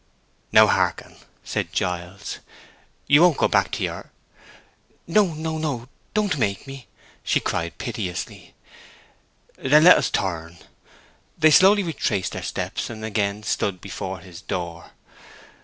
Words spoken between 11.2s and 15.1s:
They slowly retraced their steps, and again stood before his door.